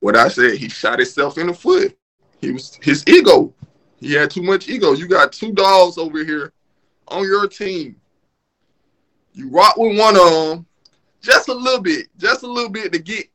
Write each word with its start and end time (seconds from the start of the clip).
what 0.00 0.16
I 0.16 0.28
said, 0.28 0.56
he 0.56 0.68
shot 0.68 0.98
himself 0.98 1.38
in 1.38 1.48
the 1.48 1.54
foot. 1.54 1.96
He 2.40 2.52
was 2.52 2.78
his 2.82 3.04
ego. 3.06 3.52
He 4.00 4.12
had 4.12 4.30
too 4.30 4.42
much 4.42 4.68
ego. 4.68 4.92
You 4.92 5.08
got 5.08 5.32
two 5.32 5.52
dogs 5.52 5.98
over 5.98 6.24
here 6.24 6.52
on 7.08 7.24
your 7.24 7.48
team. 7.48 7.96
You 9.32 9.50
rock 9.50 9.76
with 9.76 9.98
one 9.98 10.16
of 10.16 10.30
them, 10.30 10.66
just 11.20 11.48
a 11.48 11.54
little 11.54 11.80
bit, 11.80 12.08
just 12.16 12.42
a 12.42 12.46
little 12.46 12.70
bit 12.70 12.92
to 12.92 12.98
get 12.98 13.26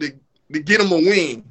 to, 0.00 0.12
to 0.52 0.60
get 0.60 0.80
him 0.80 0.92
a 0.92 0.96
win. 0.96 1.44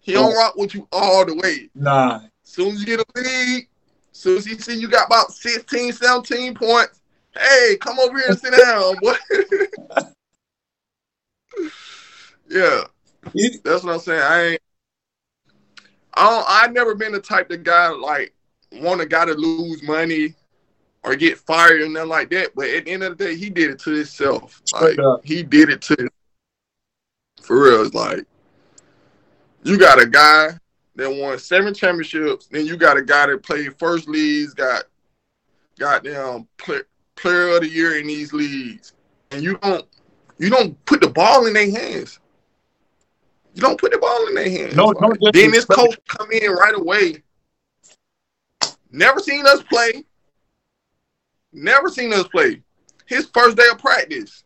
He 0.00 0.12
don't 0.12 0.32
oh. 0.32 0.36
rock 0.36 0.56
with 0.56 0.74
you 0.74 0.88
all 0.90 1.24
the 1.24 1.34
way. 1.36 1.70
Nah. 1.74 2.22
Soon 2.42 2.74
as 2.74 2.80
you 2.80 2.86
get 2.86 3.00
a 3.00 3.04
lead, 3.14 3.68
soon 4.10 4.38
as 4.38 4.46
you 4.46 4.58
see 4.58 4.78
you 4.78 4.88
got 4.88 5.06
about 5.06 5.32
16, 5.32 5.92
17 5.92 6.54
points, 6.54 7.00
hey, 7.36 7.76
come 7.80 7.98
over 8.00 8.18
here 8.18 8.28
and 8.30 8.38
sit 8.38 8.52
down, 8.52 8.96
boy. 9.00 9.14
yeah. 12.48 12.82
That's 13.64 13.84
what 13.84 13.94
I'm 13.94 14.00
saying. 14.00 14.22
I 14.22 14.42
ain't 14.42 14.62
I 16.14 16.28
don't 16.28 16.44
I 16.48 16.66
never 16.72 16.94
been 16.94 17.12
the 17.12 17.20
type 17.20 17.50
of 17.50 17.62
guy 17.62 17.88
like 17.88 18.34
want 18.72 19.00
a 19.00 19.06
guy 19.06 19.24
to 19.24 19.34
lose 19.34 19.82
money 19.82 20.34
or 21.02 21.16
get 21.16 21.38
fired 21.38 21.82
and 21.82 21.94
nothing 21.94 22.08
like 22.08 22.30
that. 22.30 22.54
But 22.54 22.68
at 22.68 22.84
the 22.84 22.90
end 22.90 23.02
of 23.02 23.16
the 23.16 23.24
day, 23.24 23.36
he 23.36 23.50
did 23.50 23.70
it 23.70 23.78
to 23.80 23.90
himself. 23.90 24.62
Like 24.72 24.96
he 25.24 25.42
did 25.42 25.70
it 25.70 25.80
to 25.82 26.08
for 27.40 27.62
real. 27.62 27.84
It's 27.84 27.94
like 27.94 28.24
you 29.64 29.78
got 29.78 30.00
a 30.00 30.06
guy 30.06 30.50
that 30.96 31.10
won 31.10 31.38
seven 31.38 31.72
championships, 31.72 32.46
then 32.46 32.66
you 32.66 32.76
got 32.76 32.96
a 32.96 33.02
guy 33.02 33.26
that 33.26 33.42
played 33.42 33.78
first 33.78 34.08
leagues, 34.08 34.52
got 34.54 34.84
goddamn 35.78 36.46
play, 36.58 36.80
player 37.16 37.56
of 37.56 37.62
the 37.62 37.68
year 37.68 37.98
in 37.98 38.06
these 38.06 38.32
leagues, 38.32 38.92
and 39.30 39.42
you 39.42 39.56
don't 39.58 39.86
you 40.38 40.50
don't 40.50 40.82
put 40.84 41.00
the 41.00 41.08
ball 41.08 41.46
in 41.46 41.54
their 41.54 41.70
hands. 41.70 42.18
You 43.54 43.60
don't 43.60 43.78
put 43.78 43.92
the 43.92 43.98
ball 43.98 44.26
in 44.28 44.34
their 44.34 44.48
hands. 44.48 44.74
No, 44.74 44.92
no. 44.92 45.12
Then 45.32 45.50
this 45.50 45.64
coach 45.64 45.96
come 46.08 46.30
in 46.30 46.50
right 46.50 46.74
away. 46.74 47.22
Never 48.90 49.20
seen 49.20 49.46
us 49.46 49.62
play. 49.62 50.04
Never 51.52 51.88
seen 51.88 52.12
us 52.12 52.26
play. 52.28 52.62
His 53.06 53.26
first 53.26 53.56
day 53.56 53.64
of 53.70 53.78
practice. 53.78 54.44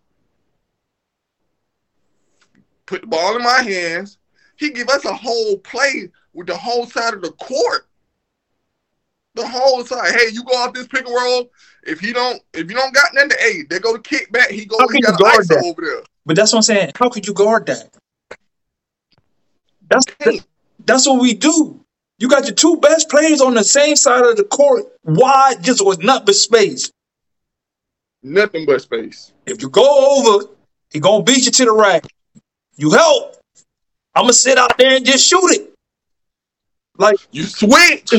Put 2.86 3.02
the 3.02 3.06
ball 3.06 3.36
in 3.36 3.42
my 3.42 3.62
hands. 3.62 4.18
He 4.56 4.70
give 4.70 4.88
us 4.88 5.04
a 5.04 5.12
whole 5.12 5.58
play 5.58 6.10
with 6.32 6.46
the 6.46 6.56
whole 6.56 6.86
side 6.86 7.14
of 7.14 7.22
the 7.22 7.32
court. 7.32 7.88
The 9.34 9.46
whole 9.46 9.84
side. 9.84 10.14
Hey, 10.14 10.28
you 10.32 10.42
go 10.44 10.52
off 10.52 10.72
this 10.72 10.86
pick 10.86 11.06
and 11.06 11.14
roll. 11.14 11.50
If 11.84 12.00
he 12.00 12.12
don't, 12.12 12.40
if 12.54 12.70
you 12.70 12.76
don't 12.76 12.94
got 12.94 13.12
nothing 13.12 13.30
to 13.30 13.44
aid, 13.44 13.68
they 13.68 13.78
go 13.78 13.94
to 13.94 14.02
kick 14.02 14.32
back. 14.32 14.50
He 14.50 14.64
go. 14.64 14.78
How 14.78 14.88
He 14.88 15.00
got 15.00 15.20
guard 15.20 15.46
that? 15.48 15.62
over 15.64 15.82
there. 15.82 16.02
But 16.24 16.36
that's 16.36 16.52
what 16.52 16.58
I'm 16.58 16.62
saying. 16.62 16.92
How 16.96 17.08
could 17.08 17.26
you 17.26 17.34
guard 17.34 17.66
that? 17.66 17.94
That's 19.88 20.06
that's 20.84 21.06
what 21.06 21.20
we 21.20 21.34
do. 21.34 21.80
You 22.18 22.28
got 22.28 22.44
your 22.44 22.54
two 22.54 22.76
best 22.78 23.10
players 23.10 23.40
on 23.40 23.54
the 23.54 23.64
same 23.64 23.96
side 23.96 24.24
of 24.24 24.36
the 24.36 24.44
court, 24.44 24.84
Why 25.02 25.54
just 25.60 25.84
with 25.84 26.02
nothing 26.02 26.26
but 26.26 26.34
space. 26.34 26.90
Nothing 28.22 28.64
but 28.66 28.80
space. 28.82 29.32
If 29.44 29.62
you 29.62 29.68
go 29.68 30.18
over, 30.18 30.50
he 30.90 31.00
gonna 31.00 31.22
beat 31.22 31.44
you 31.44 31.50
to 31.50 31.64
the 31.64 31.72
rack. 31.72 32.06
You 32.76 32.90
help. 32.90 33.36
I'm 34.14 34.24
gonna 34.24 34.32
sit 34.32 34.58
out 34.58 34.76
there 34.78 34.96
and 34.96 35.04
just 35.04 35.26
shoot 35.26 35.50
it. 35.52 35.74
Like 36.96 37.16
you 37.32 37.44
switch. 37.44 38.14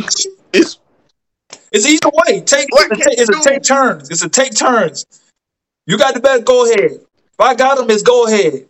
It's 0.54 0.80
it's 1.72 1.86
either 1.86 2.10
way. 2.14 2.42
Take 2.42 2.68
it's 2.72 3.30
a, 3.30 3.50
take 3.50 3.64
turns. 3.64 4.10
It's 4.10 4.24
a 4.24 4.30
take 4.30 4.56
turns. 4.56 5.06
You 5.86 5.98
got 5.98 6.14
the 6.14 6.20
best. 6.20 6.46
Go 6.46 6.66
ahead. 6.66 6.92
If 6.92 7.40
I 7.40 7.56
got 7.56 7.80
him, 7.80 7.90
it's 7.90 8.04
go 8.04 8.28
ahead. 8.28 8.68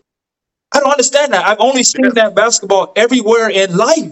I 0.77 0.79
don't 0.79 0.91
understand 0.91 1.33
that. 1.33 1.45
I've 1.45 1.59
only 1.59 1.83
seen 1.83 2.13
that 2.13 2.35
basketball 2.35 2.93
everywhere 2.95 3.49
in 3.49 3.75
life. 3.75 4.11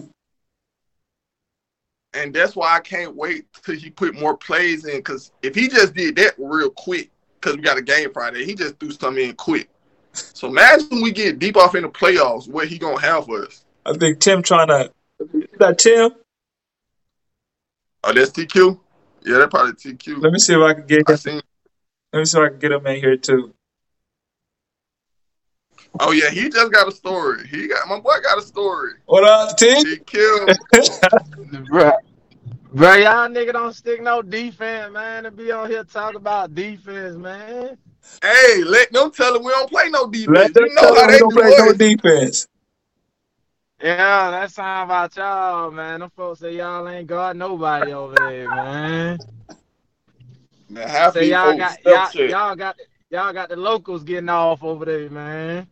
And 2.15 2.33
that's 2.33 2.55
why 2.55 2.75
I 2.75 2.79
can't 2.79 3.15
wait 3.15 3.45
till 3.63 3.75
he 3.75 3.91
put 3.91 4.15
more 4.15 4.35
plays 4.35 4.85
in. 4.85 4.97
Because 4.97 5.31
if 5.43 5.53
he 5.53 5.67
just 5.67 5.93
did 5.93 6.15
that 6.15 6.33
real 6.39 6.71
quick, 6.71 7.11
because 7.39 7.55
we 7.55 7.61
got 7.61 7.77
a 7.77 7.83
game 7.83 8.11
Friday, 8.11 8.45
he 8.45 8.55
just 8.55 8.79
threw 8.79 8.89
something 8.89 9.29
in 9.29 9.35
quick. 9.35 9.69
So 10.13 10.47
imagine 10.47 11.01
we 11.03 11.11
get 11.11 11.37
deep 11.37 11.55
off 11.55 11.75
in 11.75 11.83
the 11.83 11.89
playoffs, 11.89 12.47
what 12.49 12.67
he 12.67 12.79
gonna 12.79 12.99
have 12.99 13.25
for 13.25 13.43
us? 13.45 13.63
I 13.85 13.93
think 13.93 14.19
Tim 14.19 14.41
trying 14.41 14.69
to. 14.69 14.91
Is 15.19 15.47
that 15.59 15.77
Tim? 15.77 16.15
Oh, 18.03 18.13
that's 18.13 18.31
TQ. 18.31 18.79
Yeah, 19.23 19.37
that 19.39 19.51
probably 19.51 19.73
TQ. 19.73 20.21
Let 20.21 20.31
me 20.31 20.39
see 20.39 20.53
if 20.53 20.61
I 20.61 20.73
can 20.73 20.87
get. 20.87 21.07
Him. 21.07 21.41
Let 22.13 22.19
me 22.19 22.25
see 22.25 22.39
if 22.39 22.43
I 22.43 22.49
can 22.49 22.59
get 22.59 22.71
him 22.71 22.87
in 22.87 22.95
here 22.95 23.17
too. 23.17 23.53
Oh 25.99 26.11
yeah, 26.11 26.29
he 26.29 26.49
just 26.49 26.71
got 26.71 26.87
a 26.87 26.91
story. 26.91 27.47
He 27.47 27.67
got 27.67 27.87
my 27.87 27.99
boy 27.99 28.15
got 28.21 28.37
a 28.37 28.41
story. 28.41 28.93
What 29.05 29.23
up, 29.23 29.57
T? 29.57 29.73
He 29.83 29.97
killed. 29.97 30.51
bro, 31.69 31.91
bro, 32.73 32.93
y'all 32.95 33.29
nigga 33.29 33.53
don't 33.53 33.73
stick 33.73 34.01
no 34.01 34.21
defense, 34.21 34.91
man. 34.91 35.23
To 35.23 35.31
be 35.31 35.51
on 35.51 35.69
here 35.69 35.83
talking 35.83 36.17
about 36.17 36.53
defense, 36.53 37.15
man. 37.15 37.77
Hey, 38.21 38.63
let 38.63 38.91
them 38.91 39.11
tell 39.11 39.35
him 39.35 39.43
we 39.43 39.51
don't 39.51 39.69
play 39.69 39.89
no 39.89 40.07
defense. 40.09 40.37
Let 40.37 40.53
them 40.53 40.65
you 40.65 40.75
know 40.75 40.81
tell 40.81 40.95
how 40.95 41.07
they 41.07 41.19
don't 41.19 41.33
play 41.33 41.53
no 41.57 41.73
defense. 41.73 42.47
Yeah, 43.81 44.31
that 44.31 44.51
sound 44.51 44.89
about 44.89 45.15
y'all, 45.15 45.71
man. 45.71 45.99
Them 46.01 46.09
folks 46.15 46.39
say 46.39 46.55
y'all 46.55 46.87
ain't 46.87 47.07
got 47.07 47.35
nobody 47.35 47.93
over 47.93 48.15
there, 48.15 48.49
man. 48.49 49.19
Man, 50.69 50.87
happy 50.87 51.19
say 51.19 51.29
y'all 51.29 51.57
got 51.57 51.77
y'all, 51.85 52.27
y'all 52.27 52.55
got 52.55 52.75
y'all 53.09 53.33
got 53.33 53.49
the 53.49 53.55
locals 53.55 54.03
getting 54.03 54.29
off 54.29 54.63
over 54.63 54.85
there, 54.85 55.09
man. 55.09 55.67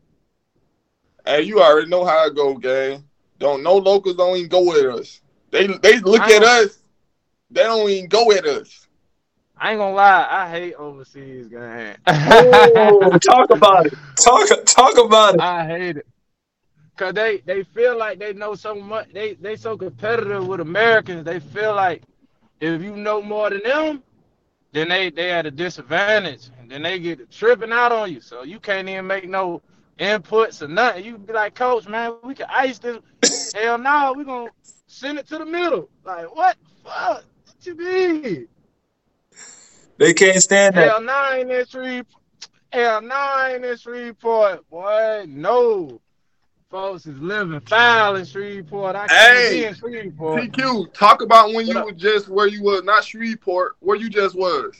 Hey, 1.26 1.44
you 1.44 1.62
already 1.62 1.90
know 1.90 2.06
how 2.06 2.28
it 2.28 2.36
go, 2.36 2.56
gang. 2.56 3.04
Don't 3.40 3.64
no 3.64 3.76
locals 3.76 4.16
don't 4.16 4.38
even 4.38 4.50
go 4.50 4.66
with 4.68 4.86
us. 4.86 5.22
They 5.52 5.68
they 5.68 6.00
look 6.00 6.22
at 6.22 6.44
us. 6.44 6.80
They 7.50 7.64
don't 7.64 7.90
even 7.90 8.10
go 8.10 8.32
at 8.32 8.46
us. 8.46 8.88
I 9.58 9.72
ain't 9.72 9.80
gonna 9.80 9.96
lie, 9.96 10.28
I 10.30 10.50
hate 10.50 10.74
overseas 10.76 11.48
gang. 11.48 11.96
oh, 12.08 13.18
talk 13.20 13.50
about 13.50 13.86
it. 13.86 13.94
Talk 14.18 14.48
talk 14.66 14.98
about 14.98 15.36
it. 15.36 15.42
I 15.42 15.66
hate 15.66 15.98
it. 15.98 16.08
Cause 16.96 17.14
they, 17.14 17.38
they 17.40 17.64
feel 17.64 17.98
like 17.98 18.20
they 18.20 18.34
know 18.34 18.54
so 18.54 18.76
much. 18.76 19.12
They 19.14 19.34
they 19.34 19.56
so 19.56 19.78
competitive 19.78 20.48
with 20.48 20.60
Americans. 20.60 21.24
They 21.24 21.40
feel 21.40 21.74
like 21.74 22.04
if 22.60 22.82
you 22.82 22.96
know 22.96 23.22
more 23.22 23.50
than 23.50 23.62
them, 23.64 24.04
then 24.74 24.90
they 24.90 25.10
they 25.10 25.32
at 25.32 25.46
a 25.46 25.52
disadvantage, 25.52 26.50
and 26.60 26.70
then 26.70 26.84
they 26.84 27.00
get 27.00 27.32
tripping 27.32 27.72
out 27.72 27.92
on 27.92 28.12
you. 28.12 28.22
So 28.22 28.44
you 28.44 28.60
can't 28.60 28.88
even 28.90 29.08
make 29.08 29.28
no 29.28 29.62
inputs 30.00 30.62
or 30.62 30.68
nothing. 30.68 31.06
You 31.06 31.18
be 31.18 31.34
like, 31.34 31.56
Coach, 31.56 31.88
man, 31.88 32.16
we 32.24 32.36
can 32.36 32.48
ice 32.50 32.80
this. 32.80 33.00
Hell 33.54 33.78
no, 33.78 34.14
we 34.16 34.24
gonna 34.24 34.50
send 34.88 35.20
it 35.20 35.28
to 35.28 35.38
the 35.38 35.46
middle. 35.46 35.90
Like 36.04 36.34
what? 36.36 36.58
Fuck, 36.84 37.24
what 37.46 37.56
you 37.62 37.76
mean? 37.76 38.48
They 39.98 40.14
can't 40.14 40.42
stand 40.42 40.76
that. 40.76 40.90
Hell 40.90 41.02
nine 41.02 41.50
in 41.52 41.66
three. 41.66 42.04
Hell 42.72 43.02
nine 43.02 43.64
in 43.64 43.78
Shreveport, 43.78 44.68
boy. 44.70 45.26
No. 45.28 46.02
Folks 46.72 47.06
is 47.06 47.20
living 47.20 47.60
foul 47.60 48.16
in 48.16 48.26
Shreveport. 48.26 48.96
I 48.96 49.06
can't 49.06 49.38
hey, 49.38 49.60
be 49.60 49.66
in 49.66 49.76
Shreveport. 49.76 50.42
PQ, 50.42 50.92
talk 50.92 51.22
about 51.22 51.54
when 51.54 51.68
you 51.68 51.84
were 51.84 51.92
just 51.92 52.30
where 52.30 52.48
you 52.48 52.64
was, 52.64 52.84
not 52.84 53.04
Shreveport, 53.04 53.76
where 53.80 53.96
you 53.96 54.10
just 54.10 54.36
was. 54.36 54.74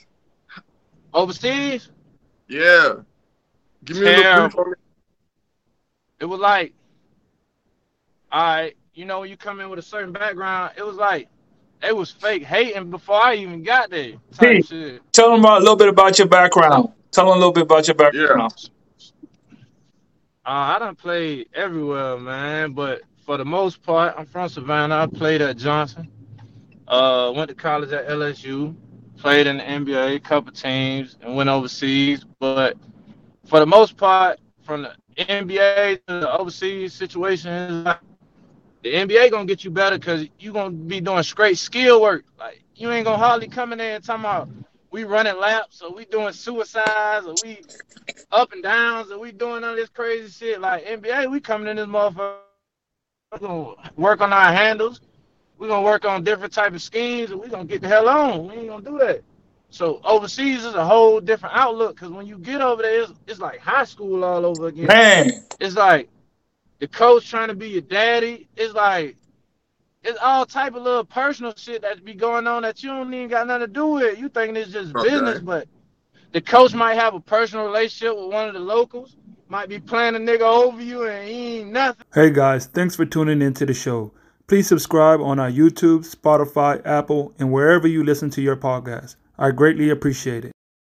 Overseas? 1.12 1.90
Yeah. 2.48 2.94
Give 3.84 3.98
me 3.98 4.06
Damn. 4.06 4.46
a 4.46 4.64
it 6.24 6.26
was 6.26 6.40
like, 6.40 6.72
all 8.32 8.42
right, 8.42 8.76
you 8.94 9.04
know, 9.04 9.20
when 9.20 9.28
you 9.28 9.36
come 9.36 9.60
in 9.60 9.68
with 9.68 9.78
a 9.78 9.82
certain 9.82 10.10
background, 10.10 10.72
it 10.74 10.82
was 10.82 10.96
like 10.96 11.28
it 11.82 11.94
was 11.94 12.10
fake 12.10 12.42
hating 12.42 12.88
before 12.88 13.22
I 13.22 13.34
even 13.34 13.62
got 13.62 13.90
there. 13.90 14.14
Hey, 14.40 14.62
tell 15.12 15.32
them 15.32 15.44
a 15.44 15.58
little 15.58 15.76
bit 15.76 15.88
about 15.88 16.18
your 16.18 16.26
background. 16.26 16.88
Tell 17.10 17.26
them 17.26 17.34
a 17.34 17.36
little 17.36 17.52
bit 17.52 17.64
about 17.64 17.86
your 17.86 17.94
background. 17.94 18.54
Yeah. 18.56 19.20
Uh, 20.46 20.76
I 20.76 20.78
don't 20.78 20.96
play 20.96 21.44
everywhere, 21.52 22.16
man, 22.16 22.72
but 22.72 23.02
for 23.26 23.36
the 23.36 23.44
most 23.44 23.82
part, 23.82 24.14
I'm 24.16 24.24
from 24.24 24.48
Savannah. 24.48 24.96
I 24.96 25.06
played 25.06 25.42
at 25.42 25.58
Johnson. 25.58 26.08
Uh, 26.88 27.34
went 27.36 27.50
to 27.50 27.54
college 27.54 27.92
at 27.92 28.08
LSU. 28.08 28.74
Played 29.18 29.46
in 29.46 29.58
the 29.58 29.62
NBA, 29.62 30.16
a 30.16 30.20
couple 30.20 30.52
teams, 30.52 31.18
and 31.20 31.36
went 31.36 31.50
overseas. 31.50 32.24
But 32.38 32.78
for 33.44 33.60
the 33.60 33.66
most 33.66 33.98
part, 33.98 34.40
from 34.62 34.82
the 34.82 34.94
NBA 35.16 36.00
the 36.06 36.32
overseas 36.32 36.92
situations, 36.92 37.84
the 38.82 38.92
NBA 38.94 39.30
gonna 39.30 39.46
get 39.46 39.64
you 39.64 39.70
better 39.70 39.98
because 39.98 40.26
you 40.38 40.52
gonna 40.52 40.70
be 40.70 41.00
doing 41.00 41.22
straight 41.22 41.58
skill 41.58 42.02
work. 42.02 42.24
Like 42.38 42.62
you 42.76 42.90
ain't 42.90 43.04
gonna 43.04 43.18
hardly 43.18 43.48
come 43.48 43.72
in 43.72 43.78
there 43.78 43.96
and 43.96 44.04
talking 44.04 44.24
about 44.24 44.48
we 44.90 45.04
running 45.04 45.38
laps 45.38 45.82
or 45.82 45.92
we 45.92 46.04
doing 46.04 46.32
suicides 46.32 47.26
or 47.26 47.34
we 47.42 47.60
up 48.30 48.52
and 48.52 48.62
downs 48.62 49.10
or 49.10 49.18
we 49.18 49.32
doing 49.32 49.64
all 49.64 49.74
this 49.74 49.88
crazy 49.88 50.30
shit. 50.30 50.60
Like 50.60 50.84
NBA, 50.84 51.30
we 51.30 51.40
coming 51.40 51.68
in 51.68 51.76
this 51.76 51.86
motherfucker. 51.86 52.36
We're 53.32 53.38
gonna 53.38 53.74
work 53.96 54.20
on 54.20 54.32
our 54.32 54.52
handles. 54.52 55.00
We're 55.58 55.68
gonna 55.68 55.84
work 55.84 56.04
on 56.04 56.22
different 56.22 56.52
type 56.52 56.74
of 56.74 56.82
schemes 56.82 57.30
and 57.30 57.40
we 57.40 57.48
gonna 57.48 57.64
get 57.64 57.80
the 57.80 57.88
hell 57.88 58.08
on. 58.08 58.46
We 58.46 58.54
ain't 58.54 58.68
gonna 58.68 58.84
do 58.84 58.98
that. 58.98 59.22
So 59.74 60.00
overseas 60.04 60.64
is 60.64 60.74
a 60.74 60.84
whole 60.84 61.20
different 61.20 61.56
outlook 61.56 61.96
because 61.96 62.12
when 62.12 62.28
you 62.28 62.38
get 62.38 62.60
over 62.60 62.80
there, 62.80 63.02
it's, 63.02 63.12
it's, 63.26 63.40
like 63.40 63.58
high 63.58 63.82
school 63.82 64.22
all 64.22 64.46
over 64.46 64.68
again. 64.68 64.86
Man, 64.86 65.32
it's 65.58 65.74
like 65.74 66.08
the 66.78 66.86
coach 66.86 67.28
trying 67.28 67.48
to 67.48 67.56
be 67.56 67.70
your 67.70 67.80
daddy. 67.80 68.46
It's 68.56 68.72
like 68.72 69.16
it's 70.04 70.16
all 70.22 70.46
type 70.46 70.76
of 70.76 70.82
little 70.84 71.04
personal 71.04 71.52
shit 71.56 71.82
that 71.82 72.04
be 72.04 72.14
going 72.14 72.46
on 72.46 72.62
that 72.62 72.84
you 72.84 72.90
don't 72.90 73.12
even 73.12 73.26
got 73.26 73.48
nothing 73.48 73.66
to 73.66 73.72
do 73.72 73.86
with. 73.88 74.16
You 74.16 74.28
thinking 74.28 74.54
it's 74.54 74.70
just 74.70 74.94
okay. 74.94 75.08
business, 75.08 75.40
but 75.40 75.66
the 76.30 76.40
coach 76.40 76.72
might 76.72 76.94
have 76.94 77.14
a 77.14 77.20
personal 77.20 77.66
relationship 77.66 78.16
with 78.16 78.32
one 78.32 78.46
of 78.46 78.54
the 78.54 78.60
locals, 78.60 79.16
might 79.48 79.68
be 79.68 79.80
playing 79.80 80.14
a 80.14 80.20
nigga 80.20 80.42
over 80.42 80.80
you 80.80 81.08
and 81.08 81.28
he 81.28 81.58
ain't 81.58 81.72
nothing. 81.72 82.06
Hey 82.14 82.30
guys, 82.30 82.66
thanks 82.66 82.94
for 82.94 83.06
tuning 83.06 83.42
into 83.42 83.66
the 83.66 83.74
show. 83.74 84.12
Please 84.46 84.68
subscribe 84.68 85.20
on 85.20 85.40
our 85.40 85.50
YouTube, 85.50 86.08
Spotify, 86.08 86.80
Apple, 86.86 87.34
and 87.40 87.50
wherever 87.50 87.88
you 87.88 88.04
listen 88.04 88.30
to 88.30 88.40
your 88.40 88.56
podcast. 88.56 89.16
I 89.38 89.50
greatly 89.50 89.90
appreciate 89.90 90.44
it. 90.44 90.52